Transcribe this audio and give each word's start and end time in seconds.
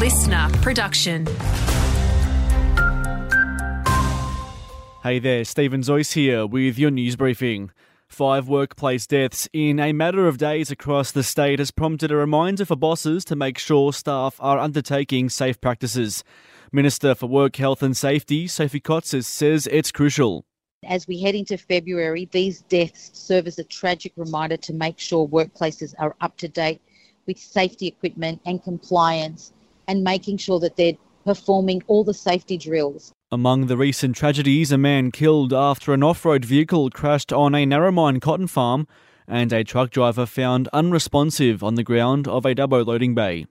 listener 0.00 0.48
production. 0.62 1.26
Hey 5.02 5.18
there, 5.18 5.44
Stephen 5.44 5.82
Zoyce 5.82 6.14
here 6.14 6.46
with 6.46 6.78
your 6.78 6.90
news 6.90 7.16
briefing. 7.16 7.70
Five 8.08 8.48
workplace 8.48 9.06
deaths 9.06 9.46
in 9.52 9.78
a 9.78 9.92
matter 9.92 10.26
of 10.26 10.38
days 10.38 10.70
across 10.70 11.12
the 11.12 11.22
state 11.22 11.58
has 11.58 11.70
prompted 11.70 12.10
a 12.10 12.16
reminder 12.16 12.64
for 12.64 12.76
bosses 12.76 13.26
to 13.26 13.36
make 13.36 13.58
sure 13.58 13.92
staff 13.92 14.36
are 14.40 14.58
undertaking 14.58 15.28
safe 15.28 15.60
practices. 15.60 16.24
Minister 16.72 17.14
for 17.14 17.26
Work, 17.26 17.56
Health 17.56 17.82
and 17.82 17.94
Safety, 17.94 18.48
Sophie 18.48 18.80
Cotsis, 18.80 19.26
says 19.26 19.68
it's 19.70 19.92
crucial. 19.92 20.46
As 20.82 21.06
we 21.06 21.20
head 21.20 21.34
into 21.34 21.58
February, 21.58 22.26
these 22.32 22.62
deaths 22.62 23.10
serve 23.12 23.46
as 23.46 23.58
a 23.58 23.64
tragic 23.64 24.14
reminder 24.16 24.56
to 24.56 24.72
make 24.72 24.98
sure 24.98 25.28
workplaces 25.28 25.92
are 25.98 26.16
up 26.22 26.38
to 26.38 26.48
date 26.48 26.80
with 27.26 27.38
safety 27.38 27.86
equipment 27.86 28.40
and 28.46 28.64
compliance 28.64 29.52
and 29.90 30.04
making 30.04 30.36
sure 30.36 30.60
that 30.60 30.76
they're 30.76 30.96
performing 31.24 31.82
all 31.88 32.04
the 32.04 32.14
safety 32.14 32.56
drills. 32.56 33.12
Among 33.32 33.66
the 33.66 33.76
recent 33.76 34.14
tragedies, 34.14 34.70
a 34.70 34.78
man 34.78 35.10
killed 35.10 35.52
after 35.52 35.92
an 35.92 36.04
off 36.04 36.24
road 36.24 36.44
vehicle 36.44 36.90
crashed 36.90 37.32
on 37.32 37.56
a 37.56 37.66
Narromine 37.66 38.22
cotton 38.22 38.46
farm 38.46 38.86
and 39.26 39.52
a 39.52 39.64
truck 39.64 39.90
driver 39.90 40.26
found 40.26 40.68
unresponsive 40.72 41.62
on 41.64 41.74
the 41.74 41.82
ground 41.82 42.28
of 42.28 42.46
a 42.46 42.54
Dubbo 42.54 42.86
loading 42.86 43.16
bay. 43.16 43.46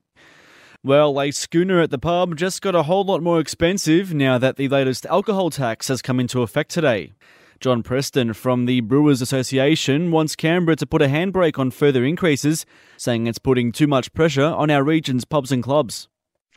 Well, 0.82 1.20
a 1.20 1.32
schooner 1.32 1.82
at 1.82 1.92
the 1.92 2.00
pub 2.00 2.38
just 2.38 2.62
got 2.62 2.74
a 2.74 2.84
whole 2.84 3.04
lot 3.04 3.22
more 3.22 3.42
expensive 3.42 4.14
now 4.14 4.38
that 4.38 4.56
the 4.56 4.70
latest 4.70 5.06
alcohol 5.08 5.50
tax 5.50 5.90
has 5.90 6.02
come 6.02 6.22
into 6.22 6.42
effect 6.42 6.72
today. 6.72 7.12
John 7.60 7.84
Preston 7.84 8.32
from 8.32 8.66
the 8.66 8.80
Brewers 8.80 9.22
Association 9.22 10.12
wants 10.12 10.38
Canberra 10.38 10.78
to 10.78 10.88
put 10.88 11.02
a 11.02 11.08
handbrake 11.08 11.60
on 11.60 11.72
further 11.72 12.06
increases, 12.06 12.66
saying 12.96 13.28
it's 13.28 13.40
putting 13.40 13.74
too 13.74 13.88
much 13.88 14.14
pressure 14.14 14.46
on 14.46 14.72
our 14.72 14.86
region's 14.86 15.26
pubs 15.26 15.52
and 15.52 15.62
clubs. 15.62 16.08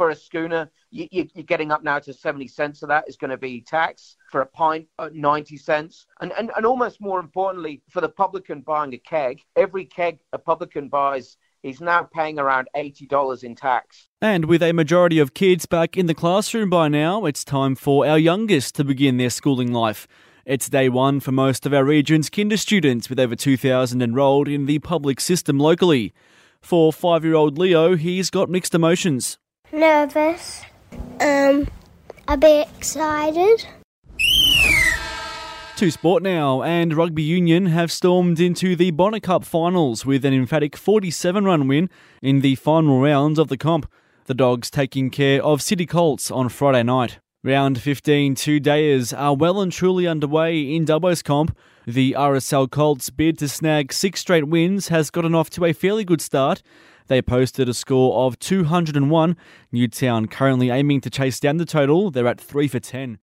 For 0.03 0.11
a 0.11 0.17
schooner, 0.17 0.69
you, 0.91 1.29
are 1.37 1.43
getting 1.43 1.71
up 1.71 1.85
now 1.85 2.01
to 2.01 2.13
70 2.13 2.49
cents 2.49 2.83
of 2.83 2.89
that 2.89 3.05
is 3.07 3.15
going 3.15 3.31
to 3.31 3.37
be 3.37 3.61
tax. 3.61 4.17
For 4.33 4.41
a 4.41 4.47
pint, 4.47 4.89
at 4.99 5.15
90 5.15 5.57
cents. 5.59 6.07
And, 6.21 6.33
and, 6.37 6.51
and 6.57 6.67
almost 6.67 7.01
more 7.01 7.21
importantly, 7.21 7.83
for 7.89 8.01
the 8.01 8.09
publican 8.09 8.63
buying 8.63 8.93
a 8.95 8.99
keg, 8.99 9.43
every 9.55 9.85
keg 9.85 10.19
a 10.33 10.39
publican 10.39 10.89
buys 10.89 11.37
He's 11.63 11.81
now 11.81 12.03
paying 12.03 12.41
around 12.41 12.67
$80 12.75 13.45
in 13.45 13.55
tax. 13.55 14.09
And 14.21 14.47
with 14.47 14.61
a 14.65 14.73
majority 14.73 15.21
of 15.21 15.35
kids 15.35 15.67
back 15.67 15.97
in 15.97 16.07
the 16.07 16.15
classroom 16.15 16.69
by 16.69 16.89
now, 16.89 17.25
it's 17.25 17.45
time 17.45 17.77
for 17.77 18.05
our 18.05 18.19
youngest 18.19 18.75
to 18.75 18.85
begin 18.85 19.19
their 19.19 19.31
schooling 19.31 19.73
life. 19.73 20.09
It's 20.45 20.69
day 20.69 20.89
one 20.89 21.21
for 21.21 21.31
most 21.31 21.65
of 21.65 21.73
our 21.73 21.85
region's 21.85 22.29
kinder 22.29 22.57
students, 22.57 23.09
with 23.09 23.21
over 23.21 23.37
2,000 23.37 24.03
enrolled 24.03 24.49
in 24.49 24.67
the 24.67 24.81
public 24.81 25.21
system 25.21 25.61
locally. 25.61 26.13
For 26.61 26.93
five 26.93 27.25
year 27.25 27.35
old 27.35 27.57
Leo, 27.57 27.95
he's 27.95 28.31
got 28.31 28.51
mixed 28.51 28.75
emotions. 28.75 29.39
Nervous, 29.73 30.65
um, 31.19 31.67
a 32.29 32.37
bit 32.37 32.69
excited. 32.77 33.67
To 35.77 35.91
sport 35.91 36.23
now, 36.23 36.63
and 36.63 36.95
Rugby 36.95 37.23
Union 37.23 37.67
have 37.67 37.91
stormed 37.91 38.39
into 38.39 38.77
the 38.77 38.91
Bonner 38.91 39.19
Cup 39.19 39.47
finals 39.47 40.05
with 40.05 40.27
an 40.27 40.35
emphatic 40.35 40.77
47 40.77 41.47
run 41.47 41.69
win 41.69 41.89
in 42.21 42.43
the 42.43 42.57
final 42.57 43.01
rounds 43.01 43.39
of 43.39 43.49
the 43.49 43.57
comp. 43.57 43.91
The 44.27 44.35
Dogs 44.35 44.71
taking 44.71 45.09
care 45.09 45.43
of 45.43 45.63
City 45.63 45.87
Colts 45.87 46.31
on 46.31 46.51
Friday 46.51 46.83
night. 46.83 47.19
Round 47.45 47.81
15 47.81 48.37
two 48.37 48.61
dayers 48.61 49.13
are 49.19 49.35
well 49.35 49.61
and 49.61 49.73
truly 49.73 50.07
underway 50.07 50.61
in 50.61 50.85
Dubbo's 50.85 51.23
comp. 51.23 51.57
The 51.85 52.15
RSL 52.17 52.71
Colts 52.71 53.11
bid 53.11 53.37
to 53.39 53.49
snag 53.49 53.93
six 53.93 54.21
straight 54.21 54.47
wins 54.47 54.89
has 54.89 55.11
gotten 55.11 55.35
off 55.35 55.51
to 55.51 55.65
a 55.65 55.73
fairly 55.73 56.05
good 56.05 56.21
start. 56.21 56.63
They 57.09 57.21
posted 57.21 57.69
a 57.69 57.75
score 57.75 58.27
of 58.27 58.39
201. 58.39 59.37
Newtown 59.73 60.29
currently 60.29 60.71
aiming 60.71 61.01
to 61.01 61.11
chase 61.11 61.41
down 61.41 61.57
the 61.57 61.65
total. 61.65 62.13
They're 62.13 62.29
at 62.29 62.41
3 62.41 62.69
for 62.69 62.79
10. 62.79 63.19